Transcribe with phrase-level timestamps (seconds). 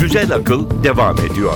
[0.00, 1.54] Güzel Akıl devam ediyor.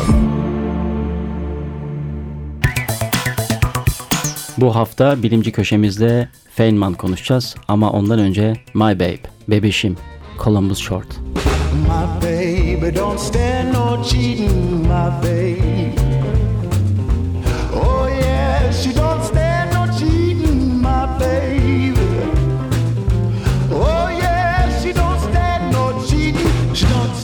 [4.59, 9.19] Bu hafta bilimci köşemizde Feynman konuşacağız ama ondan önce My Babe,
[9.49, 9.97] bebişim,
[10.45, 11.07] Columbus Short.
[11.73, 16.10] My baby don't stand no cheating, my baby.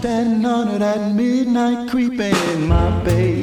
[0.06, 3.35] She don't stand none of that midnight creeping, my baby.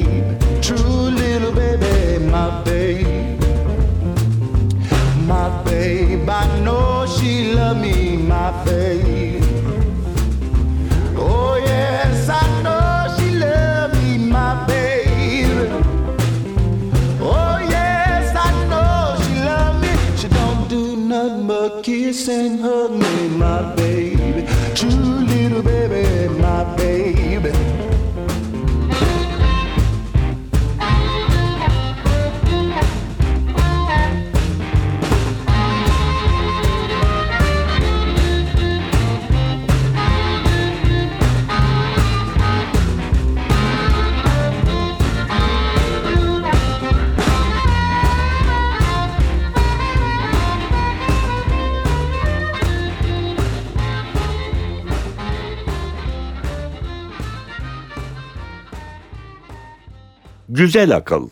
[60.64, 61.30] Güzel Akıl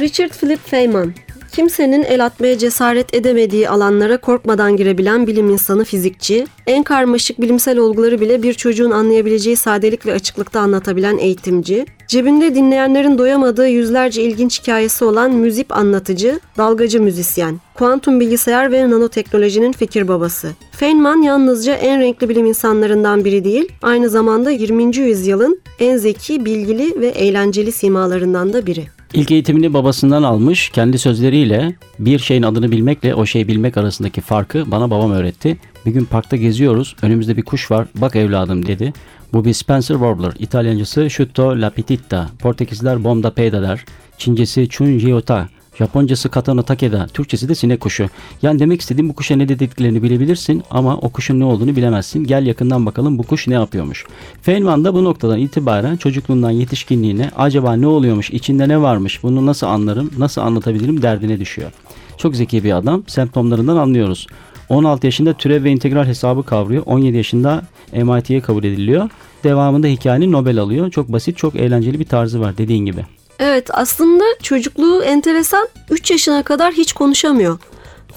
[0.00, 1.14] Richard Philip Feynman
[1.52, 8.20] Kimsenin el atmaya cesaret edemediği alanlara korkmadan girebilen bilim insanı fizikçi, en karmaşık bilimsel olguları
[8.20, 15.04] bile bir çocuğun anlayabileceği sadelik ve açıklıkta anlatabilen eğitimci, cebinde dinleyenlerin doyamadığı yüzlerce ilginç hikayesi
[15.04, 20.52] olan müzip anlatıcı, dalgacı müzisyen, kuantum bilgisayar ve nanoteknolojinin fikir babası.
[20.76, 24.96] Feynman yalnızca en renkli bilim insanlarından biri değil, aynı zamanda 20.
[24.96, 28.86] yüzyılın en zeki, bilgili ve eğlenceli simalarından da biri.
[29.12, 34.70] İlk eğitimini babasından almış, kendi sözleriyle bir şeyin adını bilmekle o şeyi bilmek arasındaki farkı
[34.70, 35.56] bana babam öğretti.
[35.86, 38.92] Bir gün parkta geziyoruz, önümüzde bir kuş var, bak evladım dedi.
[39.32, 43.84] Bu bir Spencer Warbler, İtalyancası Sciutto Lapititta, Portekizler Bomda Peda der,
[44.18, 45.48] Çincesi Chunjiota,
[45.78, 48.08] Japoncası Katana Takeda, Türkçesi de sinek kuşu.
[48.42, 52.24] Yani demek istediğim bu kuşa ne dediklerini bilebilirsin ama o kuşun ne olduğunu bilemezsin.
[52.24, 54.04] Gel yakından bakalım bu kuş ne yapıyormuş.
[54.42, 59.66] Feynman da bu noktadan itibaren çocukluğundan yetişkinliğine acaba ne oluyormuş, içinde ne varmış, bunu nasıl
[59.66, 61.72] anlarım, nasıl anlatabilirim derdine düşüyor.
[62.18, 64.26] Çok zeki bir adam, semptomlarından anlıyoruz.
[64.68, 66.82] 16 yaşında türev ve integral hesabı kavruyor.
[66.86, 69.10] 17 yaşında MIT'ye kabul ediliyor.
[69.44, 70.90] Devamında hikayenin Nobel alıyor.
[70.90, 73.04] Çok basit, çok eğlenceli bir tarzı var dediğin gibi.
[73.44, 77.58] Evet aslında çocukluğu enteresan 3 yaşına kadar hiç konuşamıyor.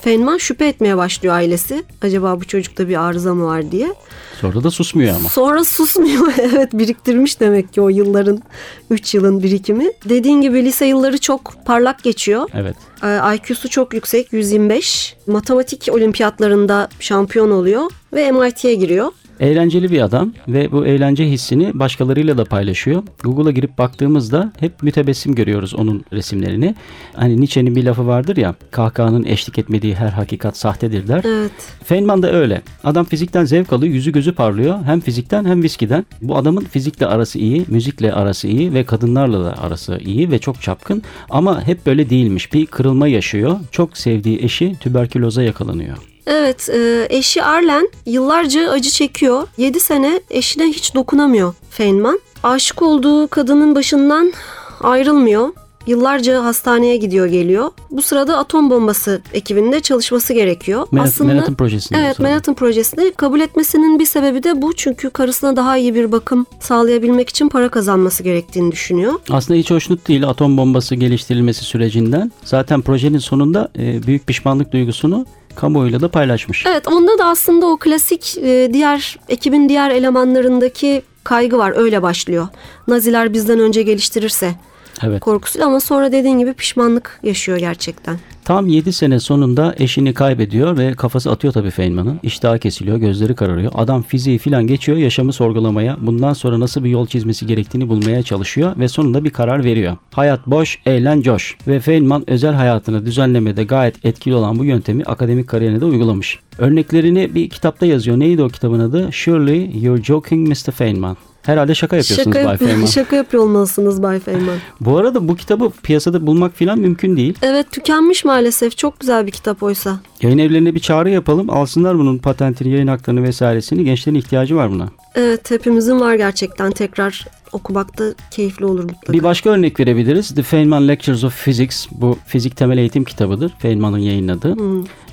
[0.02, 1.84] Feynman şüphe etmeye başlıyor ailesi.
[2.02, 3.94] Acaba bu çocukta bir arıza mı var diye.
[4.42, 5.30] Sonra da susmuyor ama.
[5.30, 6.34] Sonra susmuyor.
[6.42, 8.42] evet biriktirmiş demek ki o yılların
[8.90, 9.92] 3 yılın birikimi.
[10.10, 12.50] Dediğin gibi lise yılları çok parlak geçiyor.
[12.54, 12.76] Evet.
[13.04, 15.16] Ee, IQ'su çok yüksek 125.
[15.28, 19.12] Matematik olimpiyatlarında şampiyon oluyor ve MIT'ye giriyor.
[19.40, 23.04] Eğlenceli bir adam ve bu eğlence hissini başkalarıyla da paylaşıyor.
[23.24, 26.76] Google'a girip baktığımızda hep mütebessim görüyoruz onun resimlerini.
[27.14, 31.22] Hani Nietzsche'nin bir lafı vardır ya, kahkahanın eşlik etmediği her hakikat sahtedir der.
[31.26, 31.52] Evet.
[31.84, 32.62] Feynman da öyle.
[32.84, 34.84] Adam fizikten zevk alıyor, yüzü gözü parlıyor.
[34.86, 36.06] Hem fizikten hem viskiden.
[36.22, 40.62] Bu adamın fizikle arası iyi, müzikle arası iyi ve kadınlarla da arası iyi ve çok
[40.62, 41.04] çapkın.
[41.30, 42.54] Ama hep böyle değilmiş.
[42.54, 43.60] Bir kırılma yaşıyor.
[43.72, 46.17] Çok sevdiği eşi tüberküloza yakalanıyor.
[46.28, 49.48] Evet, e, eşi Arlen yıllarca acı çekiyor.
[49.58, 52.20] 7 sene eşine hiç dokunamıyor Feynman.
[52.44, 54.34] Aşık olduğu kadının başından
[54.82, 55.50] ayrılmıyor.
[55.88, 57.72] Yıllarca hastaneye gidiyor geliyor.
[57.92, 60.88] Bu sırada atom bombası ekibinde çalışması gerekiyor.
[60.92, 62.00] Manhattan, Manhattan projesinde.
[62.00, 62.28] Evet, sonra.
[62.28, 64.74] Manhattan projesini kabul etmesinin bir sebebi de bu.
[64.76, 69.14] Çünkü karısına daha iyi bir bakım sağlayabilmek için para kazanması gerektiğini düşünüyor.
[69.30, 72.32] Aslında hiç hoşnut değil atom bombası geliştirilmesi sürecinden.
[72.44, 75.26] Zaten projenin sonunda e, büyük pişmanlık duygusunu
[75.58, 76.66] kamuoyuyla da paylaşmış.
[76.66, 81.74] Evet, onda da aslında o klasik e, diğer ekibin diğer elemanlarındaki kaygı var.
[81.76, 82.48] Öyle başlıyor.
[82.88, 84.56] Naziler bizden önce geliştirirse
[85.04, 85.20] Evet.
[85.20, 88.18] korkusuyla ama sonra dediğin gibi pişmanlık yaşıyor gerçekten.
[88.48, 92.20] Tam 7 sene sonunda eşini kaybediyor ve kafası atıyor tabii Feynman'ın.
[92.24, 93.72] İştahı kesiliyor, gözleri kararıyor.
[93.76, 98.74] Adam fiziği filan geçiyor, yaşamı sorgulamaya, bundan sonra nasıl bir yol çizmesi gerektiğini bulmaya çalışıyor
[98.80, 99.98] ve sonunda bir karar veriyor.
[100.12, 105.48] Hayat boş, eğlen coş ve Feynman özel hayatını düzenlemede gayet etkili olan bu yöntemi akademik
[105.48, 106.40] kariyerine de uygulamış.
[106.58, 108.20] Örneklerini bir kitapta yazıyor.
[108.20, 109.10] Neydi o kitabın adı?
[109.12, 110.72] Surely You're Joking Mr.
[110.72, 111.18] Feynman.
[111.48, 112.86] Herhalde şaka yapıyorsunuz Şaka, Bay Feynman.
[112.86, 114.58] şaka yapıyor olmalısınız Bay Feynman.
[114.82, 117.38] Bu arada bu kitabı piyasada bulmak filan mümkün değil.
[117.42, 118.78] Evet tükenmiş maalesef.
[118.78, 120.00] Çok güzel bir kitap oysa.
[120.22, 121.50] Yayın evlerine bir çağrı yapalım.
[121.50, 123.84] Alsınlar bunun patentini, yayın haklarını vesairesini.
[123.84, 124.90] Gençlerin ihtiyacı var buna.
[125.18, 126.72] Evet hepimizin var gerçekten.
[126.72, 129.14] Tekrar okumakta keyifli olur mutlaka.
[129.14, 130.36] Bir başka örnek verebiliriz.
[130.36, 131.88] The Feynman Lectures of Physics.
[131.92, 133.54] Bu fizik temel eğitim kitabıdır.
[133.60, 134.56] Feynman'ın yayınladığı.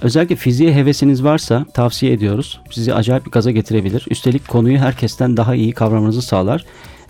[0.02, 2.60] Özellikle fiziğe hevesiniz varsa tavsiye ediyoruz.
[2.70, 4.06] Sizi acayip bir gaza getirebilir.
[4.10, 6.64] Üstelik konuyu herkesten daha iyi kavramanızı sağlar.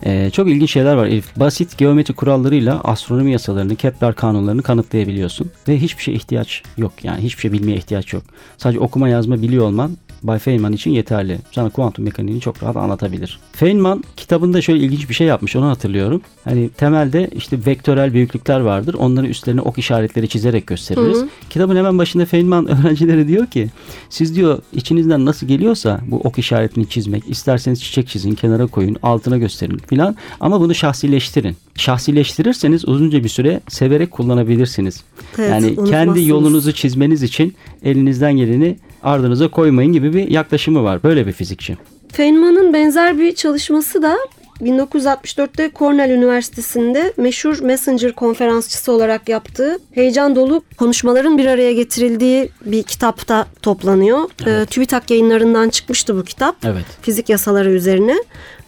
[0.05, 1.35] Ee, çok ilginç şeyler var Elif.
[1.35, 5.51] Basit geometri kurallarıyla astronomi yasalarını, Kepler kanunlarını kanıtlayabiliyorsun.
[5.67, 6.93] Ve hiçbir şeye ihtiyaç yok.
[7.03, 8.23] Yani hiçbir şey bilmeye ihtiyaç yok.
[8.57, 11.37] Sadece okuma yazma biliyor olman Bay Feynman için yeterli.
[11.51, 13.39] Sana kuantum mekaniğini çok rahat anlatabilir.
[13.51, 16.21] Feynman kitabında şöyle ilginç bir şey yapmış onu hatırlıyorum.
[16.43, 18.93] Hani temelde işte vektörel büyüklükler vardır.
[18.93, 21.25] Onları üstlerine ok işaretleri çizerek gösteririz.
[21.49, 23.69] Kitabın hemen başında Feynman öğrencilere diyor ki
[24.09, 29.37] siz diyor içinizden nasıl geliyorsa bu ok işaretini çizmek isterseniz çiçek çizin kenara koyun altına
[29.37, 31.55] gösterin filan ama bunu şahsileştirin.
[31.75, 35.03] Şahsileştirirseniz uzunca bir süre severek kullanabilirsiniz.
[35.37, 41.03] Evet, yani kendi yolunuzu çizmeniz için elinizden geleni ardınıza koymayın gibi bir yaklaşımı var.
[41.03, 41.77] Böyle bir fizikçi.
[42.11, 44.17] Feynman'ın benzer bir çalışması da
[44.61, 52.83] 1964'te Cornell Üniversitesi'nde meşhur Messenger konferansçısı olarak yaptığı heyecan dolu konuşmaların bir araya getirildiği bir
[52.83, 54.19] kitapta toplanıyor.
[54.47, 56.55] Ee, TÜBİTAK yayınlarından çıkmıştı bu kitap.
[56.65, 56.85] Evet.
[57.01, 58.15] Fizik yasaları üzerine.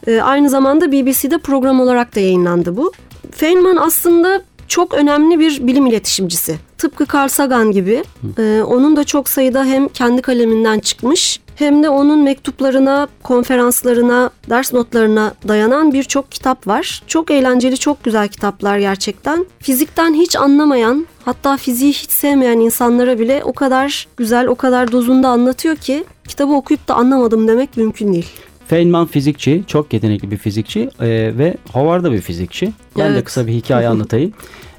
[0.08, 2.92] Ee, aynı zamanda BBC'de program olarak da yayınlandı bu.
[3.32, 6.60] Feynman aslında çok önemli bir bilim iletişimcisi.
[6.78, 8.04] Tıpkı Carl Sagan gibi.
[8.38, 14.74] Ee, onun da çok sayıda hem kendi kaleminden çıkmış hem de onun mektuplarına, konferanslarına, ders
[14.74, 17.04] notlarına dayanan birçok kitap var.
[17.08, 19.46] Çok eğlenceli, çok güzel kitaplar gerçekten.
[19.60, 25.30] Fizikten hiç anlamayan, hatta fiziği hiç sevmeyen insanlara bile o kadar güzel, o kadar dozunda
[25.30, 28.28] anlatıyor ki kitabı okuyup da anlamadım demek mümkün değil.
[28.68, 32.74] Feynman fizikçi, çok yetenekli bir fizikçi e, ve Howard da bir fizikçi.
[32.98, 33.24] Ben de Evet.
[33.26, 34.34] kısa bir hikaye anlatayım.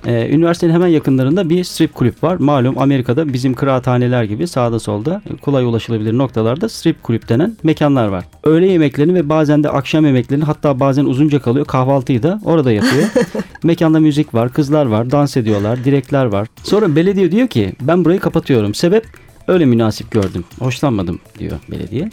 [0.06, 2.36] E, üniversitenin hemen yakınlarında bir strip kulüp var.
[2.36, 8.24] Malum Amerika'da bizim kıraathaneler gibi sağda solda kolay ulaşılabilir noktalarda strip kulüp denen mekanlar var.
[8.44, 13.04] Öğle yemeklerini ve bazen de akşam yemeklerini hatta bazen uzunca kalıyor kahvaltıyı da orada yapıyor.
[13.62, 16.48] Mekanda müzik var, kızlar var, dans ediyorlar, direkler var.
[16.62, 18.74] Sonra belediye diyor ki ben burayı kapatıyorum.
[18.74, 19.06] Sebep
[19.48, 20.44] öyle münasip gördüm.
[20.58, 22.10] Hoşlanmadım diyor belediye.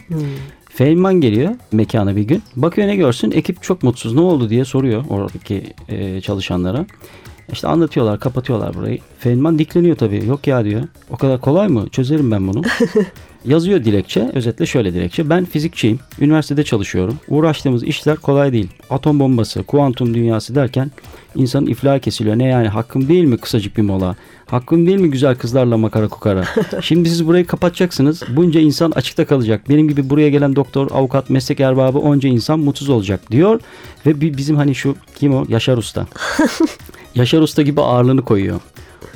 [0.76, 2.42] Feynman geliyor mekana bir gün.
[2.56, 6.86] Bakıyor ne görsün ekip çok mutsuz ne oldu diye soruyor oradaki e, çalışanlara.
[7.52, 8.98] İşte anlatıyorlar kapatıyorlar burayı.
[9.18, 10.26] Feynman dikleniyor tabii.
[10.26, 10.82] Yok ya diyor.
[11.10, 11.88] O kadar kolay mı?
[11.88, 12.62] Çözerim ben bunu.
[13.46, 14.30] Yazıyor dilekçe.
[14.34, 15.30] Özetle şöyle dilekçe.
[15.30, 15.98] Ben fizikçiyim.
[16.20, 17.18] Üniversitede çalışıyorum.
[17.28, 18.68] Uğraştığımız işler kolay değil.
[18.90, 20.90] Atom bombası, kuantum dünyası derken
[21.34, 22.38] insanın iflahı kesiliyor.
[22.38, 24.16] Ne yani hakkım değil mi kısacık bir mola?
[24.46, 26.44] Hakkım değil mi güzel kızlarla makara kukara?
[26.82, 28.22] Şimdi siz burayı kapatacaksınız.
[28.36, 29.68] Bunca insan açıkta kalacak.
[29.68, 33.60] Benim gibi buraya gelen doktor, avukat, meslek erbabı onca insan mutsuz olacak diyor.
[34.06, 35.44] Ve bi- bizim hani şu kim o?
[35.48, 36.06] Yaşar Usta.
[37.14, 38.60] Yaşar Usta gibi ağırlığını koyuyor.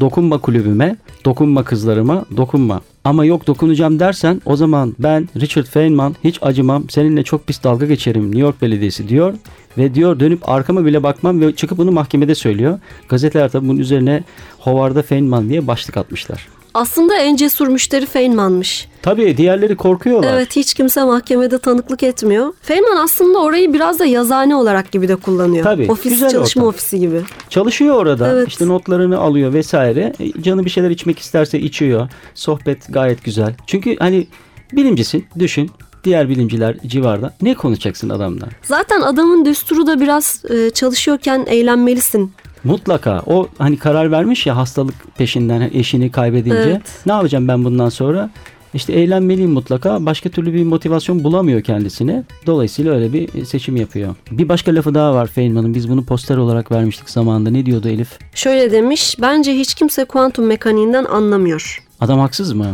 [0.00, 2.80] Dokunma kulübüme, dokunma kızlarıma, dokunma.
[3.04, 7.86] Ama yok dokunacağım dersen o zaman ben Richard Feynman hiç acımam seninle çok pis dalga
[7.86, 9.34] geçerim New York Belediyesi diyor.
[9.78, 12.78] Ve diyor dönüp arkama bile bakmam ve çıkıp bunu mahkemede söylüyor.
[13.08, 14.24] Gazeteler tabi bunun üzerine
[14.58, 16.59] Howard'a Feynman diye başlık atmışlar.
[16.74, 18.88] Aslında en cesur müşteri Feynman'mış.
[19.02, 20.32] Tabii diğerleri korkuyorlar.
[20.34, 22.52] Evet hiç kimse mahkemede tanıklık etmiyor.
[22.62, 25.64] Feynman aslında orayı biraz da yazıhane olarak gibi de kullanıyor.
[25.64, 26.68] Tabii, Ofis güzel çalışma ortam.
[26.68, 27.20] ofisi gibi.
[27.48, 28.32] Çalışıyor orada.
[28.32, 28.48] Evet.
[28.48, 30.12] İşte notlarını alıyor vesaire.
[30.20, 32.08] E, Canı bir şeyler içmek isterse içiyor.
[32.34, 33.54] Sohbet gayet güzel.
[33.66, 34.26] Çünkü hani
[34.72, 35.70] bilimcisin düşün.
[36.04, 37.34] Diğer bilimciler civarda.
[37.42, 38.46] Ne konuşacaksın adamla?
[38.62, 42.32] Zaten adamın düsturu da biraz e, çalışıyorken eğlenmelisin.
[42.64, 46.56] Mutlaka o hani karar vermiş ya hastalık peşinden eşini kaybedince.
[46.56, 46.82] Evet.
[47.06, 48.30] Ne yapacağım ben bundan sonra?
[48.74, 50.06] İşte eğlenmeliyim mutlaka.
[50.06, 52.24] Başka türlü bir motivasyon bulamıyor kendisine.
[52.46, 54.14] Dolayısıyla öyle bir seçim yapıyor.
[54.30, 55.74] Bir başka lafı daha var Feynman'ın.
[55.74, 57.50] Biz bunu poster olarak vermiştik zamanında.
[57.50, 58.18] Ne diyordu Elif?
[58.34, 61.84] Şöyle demiş, bence hiç kimse kuantum mekaniğinden anlamıyor.
[62.00, 62.66] Adam haksız mı?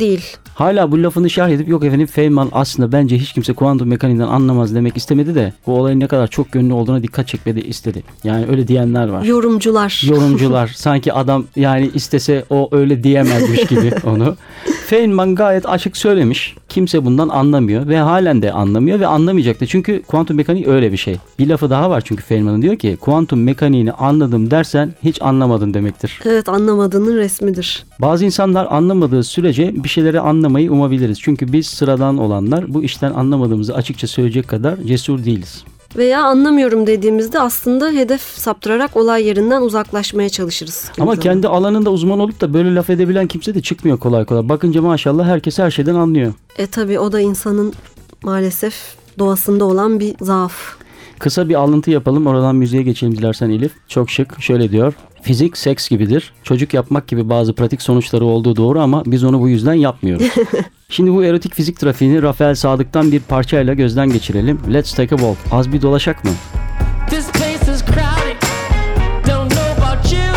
[0.00, 0.36] Değil.
[0.54, 4.74] Hala bu lafını şerh edip yok efendim Feynman aslında bence hiç kimse kuantum mekaniğinden anlamaz
[4.74, 8.02] demek istemedi de bu olayın ne kadar çok gönlü olduğuna dikkat çekmedi istedi.
[8.24, 9.22] Yani öyle diyenler var.
[9.24, 10.02] Yorumcular.
[10.08, 14.36] Yorumcular sanki adam yani istese o öyle diyemezmiş gibi onu.
[14.86, 16.56] Feynman gayet açık söylemiş.
[16.68, 19.66] Kimse bundan anlamıyor ve halen de anlamıyor ve anlamayacak da.
[19.66, 21.16] Çünkü kuantum mekaniği öyle bir şey.
[21.38, 26.20] Bir lafı daha var çünkü Feynman'ın diyor ki kuantum mekaniğini anladım dersen hiç anlamadın demektir.
[26.24, 27.84] Evet anlamadığının resmidir.
[28.00, 31.18] Bazı insanlar anlamadığı sürece bir şeyleri anlamayı umabiliriz.
[31.20, 35.64] Çünkü biz sıradan olanlar bu işten anlamadığımızı açıkça söyleyecek kadar cesur değiliz.
[35.96, 40.90] Veya anlamıyorum dediğimizde aslında hedef saptırarak olay yerinden uzaklaşmaya çalışırız.
[41.00, 44.48] Ama Kimi kendi alanında uzman olup da böyle laf edebilen kimse de çıkmıyor kolay kolay.
[44.48, 46.32] Bakınca maşallah herkes her şeyden anlıyor.
[46.58, 47.72] E tabi o da insanın
[48.22, 48.74] maalesef
[49.18, 50.52] doğasında olan bir zaaf.
[51.18, 52.26] Kısa bir alıntı yapalım.
[52.26, 53.72] Oradan müziğe geçelim dilersen Elif.
[53.88, 54.40] Çok şık.
[54.42, 54.94] Şöyle diyor.
[55.24, 56.32] Fizik seks gibidir.
[56.42, 60.26] Çocuk yapmak gibi bazı pratik sonuçları olduğu doğru ama biz onu bu yüzden yapmıyoruz.
[60.88, 64.60] Şimdi bu erotik fizik trafiğini Rafael Sadık'tan bir parçayla gözden geçirelim.
[64.72, 65.36] Let's take a walk.
[65.52, 66.30] Az bir dolaşak mı?
[67.10, 68.36] This place is crowded.
[69.26, 70.34] Don't know about you.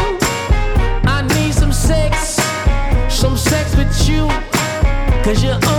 [1.03, 2.39] I need some sex,
[3.09, 4.27] some sex with you.
[5.25, 5.76] Cause you're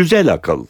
[0.00, 0.66] Güzel akıl.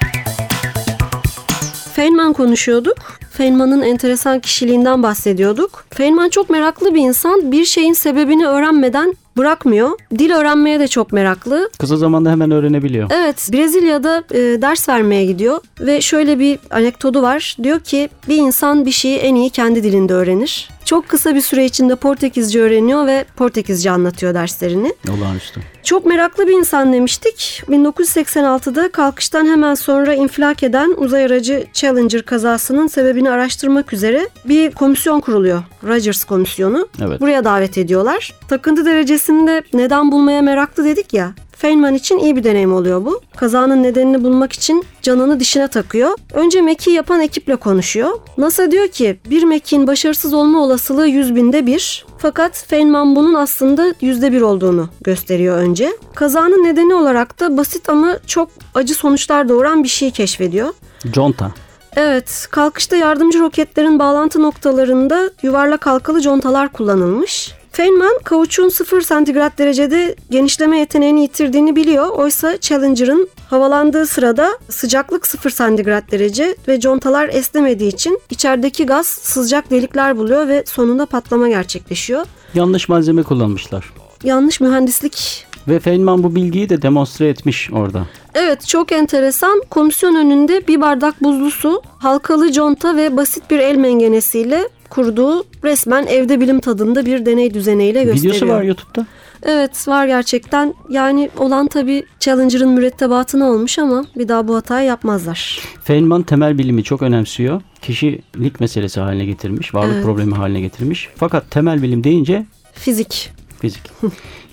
[1.94, 2.96] Feynman konuşuyorduk.
[3.30, 5.84] Feynman'ın enteresan kişiliğinden bahsediyorduk.
[5.90, 7.52] Feynman çok meraklı bir insan.
[7.52, 9.90] Bir şeyin sebebini öğrenmeden bırakmıyor.
[10.18, 11.70] Dil öğrenmeye de çok meraklı.
[11.78, 13.10] Kısa zamanda hemen öğrenebiliyor.
[13.14, 17.56] Evet, Brezilya'da e, ders vermeye gidiyor ve şöyle bir anekdotu var.
[17.62, 20.68] Diyor ki bir insan bir şeyi en iyi kendi dilinde öğrenir.
[20.84, 24.94] Çok kısa bir süre içinde Portekizce öğreniyor ve Portekizce anlatıyor derslerini.
[25.18, 25.60] Olağanüstü.
[25.82, 27.62] Çok meraklı bir insan demiştik.
[27.68, 35.20] 1986'da kalkıştan hemen sonra infilak eden uzay aracı Challenger kazasının sebebini araştırmak üzere bir komisyon
[35.20, 35.62] kuruluyor.
[35.84, 36.88] Rogers Komisyonu.
[37.06, 37.20] Evet.
[37.20, 38.32] Buraya davet ediyorlar.
[38.48, 38.86] Takıntı
[39.20, 41.34] derecesinde neden bulmaya meraklı dedik ya.
[41.56, 43.20] Feynman için iyi bir deneyim oluyor bu.
[43.36, 46.10] Kazanın nedenini bulmak için canını dişine takıyor.
[46.32, 48.10] Önce mekiği yapan ekiple konuşuyor.
[48.38, 52.06] NASA diyor ki bir mekiğin başarısız olma olasılığı 100 binde bir.
[52.18, 55.90] Fakat Feynman bunun aslında yüzde bir olduğunu gösteriyor önce.
[56.14, 60.68] Kazanın nedeni olarak da basit ama çok acı sonuçlar doğuran bir şey keşfediyor.
[61.12, 61.50] Conta.
[61.96, 67.59] Evet, kalkışta yardımcı roketlerin bağlantı noktalarında yuvarlak halkalı contalar kullanılmış.
[67.72, 72.08] Feynman kauçuğun 0 santigrat derecede genişleme yeteneğini yitirdiğini biliyor.
[72.08, 79.70] Oysa Challenger'ın havalandığı sırada sıcaklık 0 santigrat derece ve contalar esnemediği için içerideki gaz sızacak
[79.70, 82.26] delikler buluyor ve sonunda patlama gerçekleşiyor.
[82.54, 83.92] Yanlış malzeme kullanmışlar.
[84.24, 88.06] Yanlış mühendislik Ve Feynman bu bilgiyi de demonstre etmiş orada.
[88.34, 89.62] Evet çok enteresan.
[89.70, 96.06] Komisyon önünde bir bardak buzlu su, halkalı conta ve basit bir el mengenesiyle kurduğu resmen
[96.06, 98.34] evde bilim tadında bir deney düzeneyle gösteriyor.
[98.34, 99.06] Videosu var YouTube'da.
[99.42, 100.74] Evet var gerçekten.
[100.88, 105.60] Yani olan tabii Challenger'ın mürettebatına olmuş ama bir daha bu hatayı yapmazlar.
[105.84, 107.62] Feynman temel bilimi çok önemsiyor.
[107.82, 110.04] Kişilik meselesi haline getirmiş, varlık Evet.
[110.04, 111.08] problemi haline getirmiş.
[111.16, 113.30] Fakat temel bilim deyince Fizik.
[113.60, 113.82] Fizik.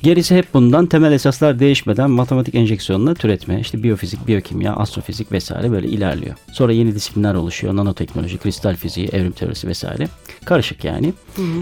[0.03, 5.87] Gerisi hep bundan temel esaslar değişmeden matematik enjeksiyonla türetme, işte biyofizik, biyokimya, astrofizik vesaire böyle
[5.87, 6.35] ilerliyor.
[6.51, 7.75] Sonra yeni disiplinler oluşuyor.
[7.75, 10.07] Nanoteknoloji, kristal fiziği, evrim teorisi vesaire.
[10.45, 11.13] Karışık yani.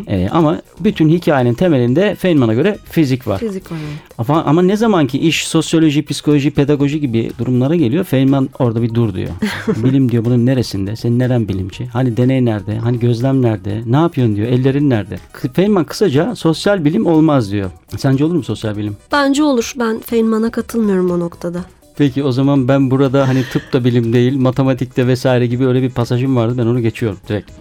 [0.07, 3.39] Ee, ama bütün hikayenin temelinde Feynman'a göre fizik var.
[3.39, 3.77] Fizik var.
[3.89, 3.99] evet.
[4.17, 8.93] Ama, ama ne zaman ki iş sosyoloji, psikoloji, pedagoji gibi durumlara geliyor Feynman orada bir
[8.93, 9.29] dur diyor.
[9.83, 10.95] Bilim diyor bunun neresinde?
[10.95, 11.85] Senin neren bilimci?
[11.85, 12.77] Hani deney nerede?
[12.77, 13.81] Hani gözlem nerede?
[13.85, 14.47] Ne yapıyorsun diyor.
[14.47, 15.17] Ellerin nerede?
[15.53, 17.71] Feynman kısaca sosyal bilim olmaz diyor.
[17.97, 18.97] Sence olur mu sosyal bilim?
[19.11, 19.73] Bence olur.
[19.79, 21.65] Ben Feynman'a katılmıyorum o noktada.
[21.97, 25.89] Peki o zaman ben burada hani tıp da bilim değil, matematikte vesaire gibi öyle bir
[25.89, 26.55] pasajım vardı.
[26.57, 27.51] Ben onu geçiyorum direkt.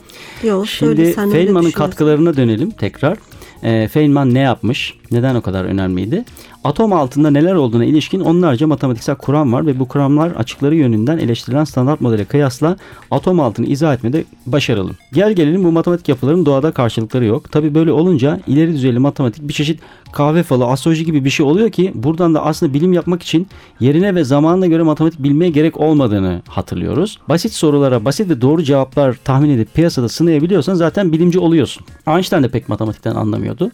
[0.43, 3.19] Yok Şimdi Feynman'ın katkılarına dönelim tekrar.
[3.63, 4.95] Ee, Feynman ne yapmış?
[5.11, 6.25] Neden o kadar önemliydi?
[6.65, 11.65] Atom altında neler olduğuna ilişkin onlarca matematiksel kuram var ve bu kuramlar açıkları yönünden eleştirilen
[11.65, 12.77] standart modele kıyasla
[13.11, 14.91] atom altını izah etmede başarılı.
[15.13, 17.53] Gel gelelim bu matematik yapıların doğada karşılıkları yok.
[17.53, 19.81] Tabi böyle olunca ileri düzeyli matematik bir çeşit
[20.13, 23.47] kahve falı, astroloji gibi bir şey oluyor ki buradan da aslında bilim yapmak için
[23.81, 27.19] yerine ve zamanına göre matematik bilmeye gerek olmadığını hatırlıyoruz.
[27.29, 31.87] Basit sorulara basit ve doğru cevaplar tahmin edip piyasada sınayabiliyorsan zaten bilimci oluyorsun.
[32.07, 33.71] Einstein de pek matematikten anlamıyordu.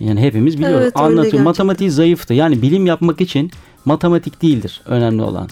[0.00, 0.82] Yani hepimiz biliyoruz.
[0.82, 1.42] Evet, Anlatıyor.
[1.42, 2.34] Matematiği zayıftı.
[2.34, 3.50] Yani bilim yapmak için
[3.84, 5.48] matematik değildir önemli olan.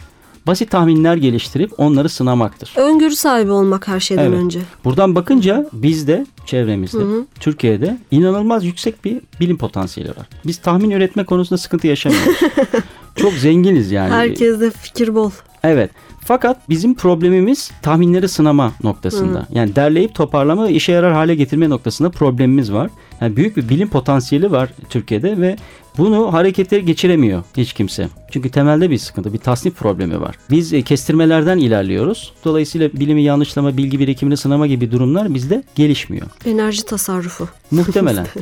[0.46, 2.72] Basit tahminler geliştirip onları sınamaktır.
[2.76, 4.38] Öngörü sahibi olmak her şeyden Evet.
[4.38, 4.60] önce.
[4.84, 6.98] Buradan bakınca bizde, çevremizde,
[7.40, 10.28] Türkiye'de inanılmaz yüksek bir bilim potansiyeli var.
[10.46, 12.36] Biz tahmin üretme konusunda sıkıntı yaşamıyoruz.
[13.16, 14.12] Çok zenginiz yani.
[14.12, 15.30] Herkeste fikir bol.
[15.66, 15.90] Evet.
[16.20, 19.46] Fakat bizim problemimiz tahminleri sınama noktasında.
[19.52, 22.90] Yani derleyip toparlama ve işe yarar hale getirme noktasında problemimiz var.
[23.20, 25.56] Yani büyük bir bilim potansiyeli var Türkiye'de ve
[25.98, 28.08] bunu harekete geçiremiyor hiç kimse.
[28.30, 30.36] Çünkü temelde bir sıkıntı, bir tasnif problemi var.
[30.50, 32.32] Biz e, kestirmelerden ilerliyoruz.
[32.44, 36.26] Dolayısıyla bilimi yanlışlama, bilgi birikimini sınama gibi durumlar bizde gelişmiyor.
[36.46, 37.48] Enerji tasarrufu.
[37.70, 38.26] Muhtemelen.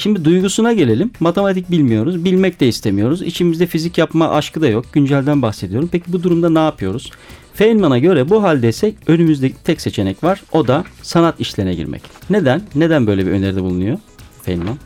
[0.00, 1.10] Şimdi duygusuna gelelim.
[1.20, 2.24] Matematik bilmiyoruz.
[2.24, 3.22] Bilmek de istemiyoruz.
[3.22, 4.84] İçimizde fizik yapma aşkı da yok.
[4.92, 5.88] Güncelden bahsediyorum.
[5.92, 7.10] Peki bu durumda ne yapıyoruz?
[7.54, 10.42] Feynman'a göre bu haldeysek önümüzde tek seçenek var.
[10.52, 12.02] O da sanat işlerine girmek.
[12.30, 12.62] Neden?
[12.74, 13.98] Neden böyle bir öneride bulunuyor
[14.42, 14.76] Feynman?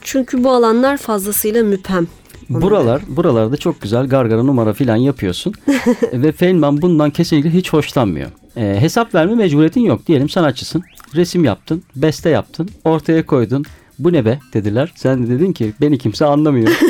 [0.00, 2.08] Çünkü bu alanlar fazlasıyla müphem.
[2.50, 5.54] Buralar, buralarda çok güzel gargara numara filan yapıyorsun.
[6.12, 8.30] Ve Feynman bundan kesinlikle hiç hoşlanmıyor.
[8.56, 10.06] Ee, hesap verme mecburiyetin yok.
[10.06, 10.82] Diyelim sanatçısın.
[11.14, 13.64] Resim yaptın, beste yaptın, ortaya koydun.
[14.00, 14.92] Bu ne be dediler.
[14.96, 16.68] Sen de dedin ki beni kimse anlamıyor.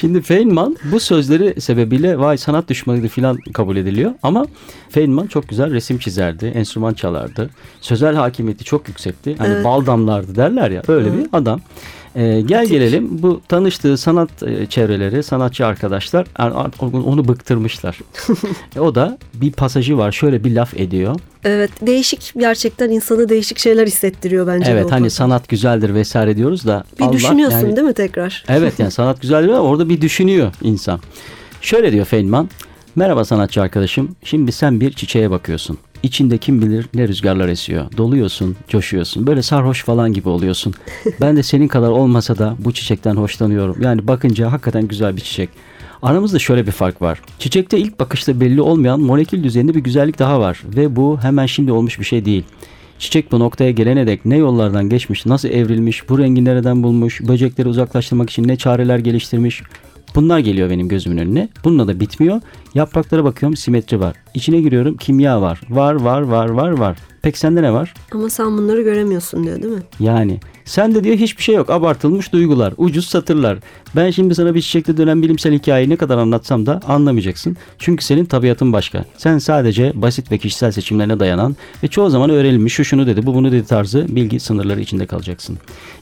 [0.00, 4.12] Şimdi Feynman bu sözleri sebebiyle vay sanat düşmanıydı filan kabul ediliyor.
[4.22, 4.46] Ama
[4.90, 7.50] Feynman çok güzel resim çizerdi, enstrüman çalardı.
[7.80, 9.36] Sözel hakimiyeti çok yüksekti.
[9.38, 11.60] Hani bal damlardı derler ya öyle bir adam.
[12.16, 16.26] Ee, gel gelelim bu tanıştığı sanat e, çevreleri, sanatçı arkadaşlar
[16.92, 17.98] onu bıktırmışlar.
[18.76, 21.16] E, o da bir pasajı var şöyle bir laf ediyor.
[21.44, 24.70] Evet değişik gerçekten insanı değişik şeyler hissettiriyor bence.
[24.70, 26.84] evet hani sanat güzeldir vesaire diyoruz da.
[26.98, 28.44] Bir Allah düşünüyorsun yani- değil mi tekrar?
[28.48, 31.00] Evet yani sanat güzel ama orada bir düşünüyor insan.
[31.60, 32.48] Şöyle diyor Feynman.
[32.96, 34.16] Merhaba sanatçı arkadaşım.
[34.24, 35.78] Şimdi sen bir çiçeğe bakıyorsun.
[36.04, 37.86] İçinde kim bilir ne rüzgarlar esiyor.
[37.96, 39.26] Doluyorsun, coşuyorsun.
[39.26, 40.74] Böyle sarhoş falan gibi oluyorsun.
[41.20, 43.76] Ben de senin kadar olmasa da bu çiçekten hoşlanıyorum.
[43.82, 45.48] Yani bakınca hakikaten güzel bir çiçek.
[46.02, 47.20] Aramızda şöyle bir fark var.
[47.38, 50.62] Çiçekte ilk bakışta belli olmayan molekül düzeyinde bir güzellik daha var.
[50.76, 52.44] Ve bu hemen şimdi olmuş bir şey değil.
[52.98, 57.68] Çiçek bu noktaya gelene dek ne yollardan geçmiş, nasıl evrilmiş, bu rengi nereden bulmuş, böcekleri
[57.68, 59.62] uzaklaştırmak için ne çareler geliştirmiş.
[60.14, 61.48] Bunlar geliyor benim gözümün önüne.
[61.64, 62.40] Bununla da bitmiyor.
[62.74, 64.16] Yapraklara bakıyorum simetri var.
[64.34, 65.60] İçine giriyorum kimya var.
[65.70, 66.98] Var var var var var.
[67.22, 67.94] Peki sende ne var?
[68.12, 69.82] Ama sen bunları göremiyorsun diyor değil mi?
[70.00, 71.70] Yani sen de diyor hiçbir şey yok.
[71.70, 73.58] Abartılmış duygular, ucuz satırlar.
[73.96, 77.56] Ben şimdi sana bir çiçekte dönen bilimsel hikayeyi ne kadar anlatsam da anlamayacaksın.
[77.78, 79.04] Çünkü senin tabiatın başka.
[79.18, 83.34] Sen sadece basit ve kişisel seçimlerine dayanan ve çoğu zaman öğrenilmiş şu şunu dedi, bu
[83.34, 85.58] bunu dedi tarzı bilgi sınırları içinde kalacaksın.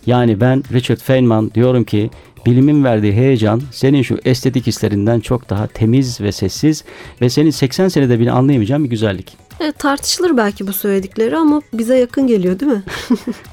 [0.06, 2.10] Yani ben Richard Feynman diyorum ki
[2.46, 6.85] bilimin verdiği heyecan senin şu estetik hislerinden çok daha temiz ve sessiz
[7.20, 9.41] ve senin 80 senede bile anlayamayacağın bir güzellik.
[9.60, 12.82] Evet, tartışılır belki bu söyledikleri ama bize yakın geliyor değil mi?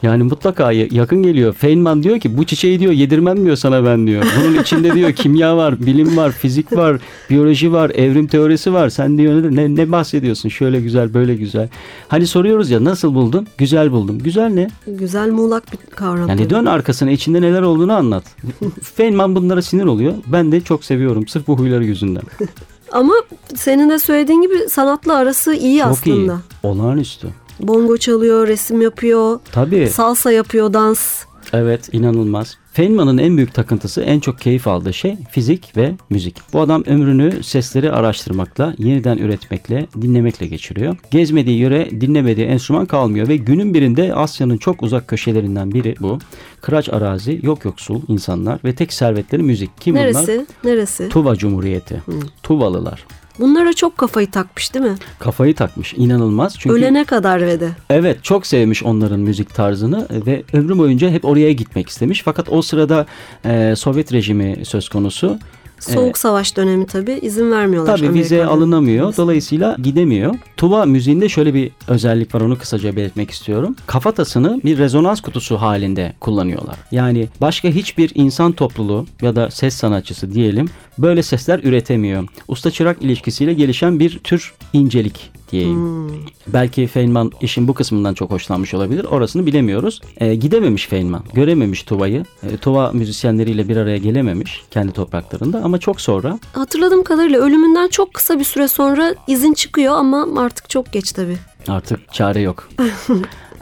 [0.04, 1.54] Yani mutlaka ya- yakın geliyor.
[1.54, 4.24] Feynman diyor ki bu çiçeği diyor yedirmem diyor sana ben diyor.
[4.40, 6.98] Bunun içinde diyor kimya var, bilim var, fizik var,
[7.30, 8.90] biyoloji var, evrim teorisi var.
[8.90, 10.50] Sen diyor ne, ne, bahsediyorsun?
[10.50, 11.70] Şöyle güzel, böyle güzel.
[12.08, 13.48] Hani soruyoruz ya nasıl buldun?
[13.58, 14.20] Güzel buldum.
[14.20, 14.70] Güzel ne?
[14.88, 16.30] Güzel muğlak bir kavram.
[16.30, 18.24] Yani dön arkasına içinde neler olduğunu anlat.
[18.96, 20.14] Feynman bunlara sinir oluyor.
[20.28, 22.24] Ben de çok seviyorum sırf bu huyları yüzünden.
[22.92, 23.14] Ama
[23.56, 26.34] senin de söylediğin gibi sanatla arası iyi Çok aslında.
[26.34, 26.40] iyi.
[26.64, 27.28] Olağanüstü.
[27.60, 29.90] Bongo çalıyor, resim yapıyor, Tabii.
[29.90, 31.24] salsa yapıyor, dans.
[31.54, 32.58] Evet inanılmaz.
[32.74, 36.38] Feynman'ın en büyük takıntısı en çok keyif aldığı şey fizik ve müzik.
[36.54, 40.98] Bu adam ömrünü sesleri araştırmakla, yeniden üretmekle, dinlemekle geçiriyor.
[41.12, 46.20] Gezmediği yöre dinlemediği enstrüman kalmıyor ve günün birinde Asya'nın çok uzak köşelerinden biri bu.
[46.62, 49.70] Kıraç arazi, yok yoksul insanlar ve tek servetleri müzik.
[49.80, 50.06] Kim bunlar?
[50.06, 50.46] Neresi?
[50.64, 51.10] Neresi?
[51.10, 52.04] Tuva Cumhuriyeti.
[52.44, 53.06] Tuvalılar.
[53.40, 54.96] Bunlara çok kafayı takmış değil mi?
[55.20, 56.56] Kafayı takmış inanılmaz.
[56.60, 57.70] Çünkü Ölene kadar ve de.
[57.90, 62.22] Evet çok sevmiş onların müzik tarzını ve ömrü boyunca hep oraya gitmek istemiş.
[62.26, 63.06] Fakat o sırada
[63.46, 65.40] e, Sovyet rejimi söz konusu.
[65.80, 67.98] Soğuk savaş dönemi tabii izin vermiyorlar.
[67.98, 68.58] Tabii vize Amerika'da.
[68.58, 69.18] alınamıyor.
[69.18, 70.36] Dolayısıyla gidemiyor.
[70.58, 73.76] Tuba müziğinde şöyle bir özellik var onu kısaca belirtmek istiyorum.
[73.88, 76.76] Kafatasını bir rezonans kutusu halinde kullanıyorlar.
[76.92, 82.28] Yani başka hiçbir insan topluluğu ya da ses sanatçısı diyelim böyle sesler üretemiyor.
[82.48, 86.12] Usta çırak ilişkisiyle gelişen bir tür incelik diyeyim.
[86.48, 89.04] Belki Feynman işin bu kısmından çok hoşlanmış olabilir.
[89.06, 90.02] Orasını bilemiyoruz.
[90.18, 91.24] Ee, gidememiş Feynman.
[91.34, 92.26] Görememiş Tuva'yı.
[92.44, 98.14] Ee, Tuva müzisyenleriyle bir araya gelememiş kendi topraklarında ama çok sonra Hatırladığım kadarıyla ölümünden çok
[98.14, 101.38] kısa bir süre sonra izin çıkıyor ama artık çok geç tabii.
[101.68, 102.70] Artık çare yok.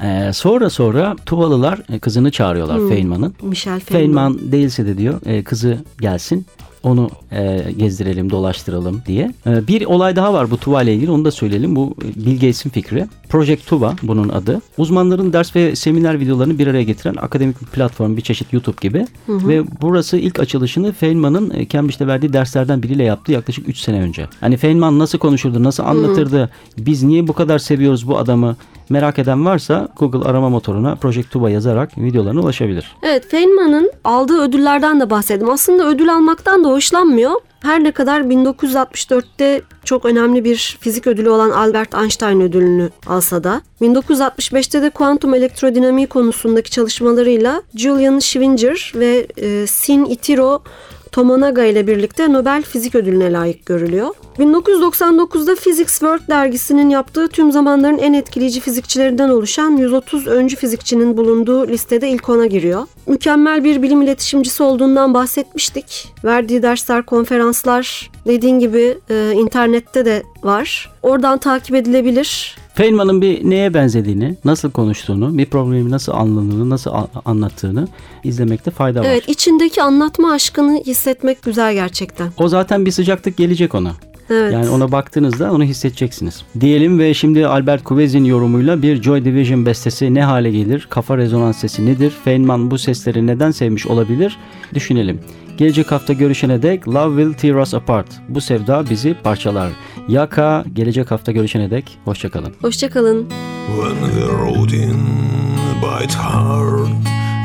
[0.04, 3.36] Ee, sonra sonra Tuvalılar e, kızını çağırıyorlar Feynman'ın.
[3.41, 4.34] Michel Feynman.
[4.34, 6.45] Feynman değilse de diyor e, kızı gelsin.
[6.84, 9.34] Onu e, gezdirelim, dolaştıralım diye.
[9.48, 11.12] E, bir olay daha var bu Tuva ile ilgili.
[11.12, 11.76] Onu da söyleyelim.
[11.76, 13.06] Bu e, Bill Gates'in fikri.
[13.30, 14.62] Project Tuva bunun adı.
[14.78, 19.08] Uzmanların ders ve seminer videolarını bir araya getiren akademik bir platform, bir çeşit YouTube gibi.
[19.30, 24.28] Ve burası ilk açılışını Feynman'ın e, Cambridge'de verdiği derslerden biriyle yaptı yaklaşık 3 sene önce.
[24.40, 28.56] Hani Feynman nasıl konuşurdu, nasıl anlatırdı, biz niye bu kadar seviyoruz bu adamı
[28.89, 32.95] Merak eden varsa Google arama motoruna Project Tuba yazarak videolarına ulaşabilir.
[33.04, 35.50] Evet Feynman'ın aldığı ödüllerden de bahsedelim.
[35.50, 37.32] Aslında ödül almaktan da hoşlanmıyor.
[37.60, 43.62] Her ne kadar 1964'te çok önemli bir fizik ödülü olan Albert Einstein ödülünü alsa da
[43.82, 50.63] 1965'te de kuantum elektrodinamiği konusundaki çalışmalarıyla Julian Schwinger ve e, Sin Itiro
[51.12, 54.10] Tomonaga ile birlikte Nobel Fizik Ödülüne layık görülüyor.
[54.39, 61.67] 1999'da Physics World dergisinin yaptığı tüm zamanların en etkileyici fizikçilerinden oluşan 130 öncü fizikçinin bulunduğu
[61.67, 62.88] listede ilk ona giriyor.
[63.08, 66.13] Mükemmel bir bilim iletişimcisi olduğundan bahsetmiştik.
[66.24, 70.91] Verdiği dersler, konferanslar dediğin gibi e, internette de var.
[71.04, 72.58] Oradan takip edilebilir.
[72.82, 77.88] Feynman'ın bir neye benzediğini, nasıl konuştuğunu, bir problemi nasıl anladığını, nasıl a- anlattığını
[78.24, 79.06] izlemekte fayda var.
[79.06, 82.30] Evet, içindeki anlatma aşkını hissetmek güzel gerçekten.
[82.38, 83.92] O zaten bir sıcaklık gelecek ona.
[84.30, 84.54] Evet.
[84.54, 86.42] Yani ona baktığınızda onu hissedeceksiniz.
[86.60, 90.88] Diyelim ve şimdi Albert Kuvezin yorumuyla bir Joy Division bestesi ne hale gelir?
[90.90, 92.13] Kafa rezonans sesi nedir?
[92.24, 94.38] Feynman bu sesleri neden sevmiş olabilir?
[94.74, 95.20] Düşünelim.
[95.58, 98.08] Gelecek hafta görüşene dek Love Will Tear Us Apart.
[98.30, 99.72] Bu sevda bizi parçalar.
[100.08, 102.54] Yaka gelecek hafta görüşene dek hoşçakalın.
[102.62, 103.30] Hoşçakalın.
[103.67, 105.04] When the routine
[105.82, 106.88] bites hard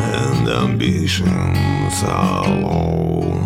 [0.01, 3.39] and ambitions are low,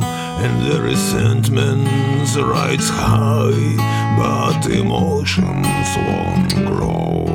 [0.45, 3.77] and the resentments rise high,
[4.19, 7.27] but emotions won't grow.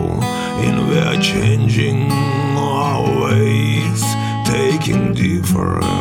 [0.65, 2.11] And we are changing
[2.57, 4.03] our ways,
[4.45, 6.00] taking different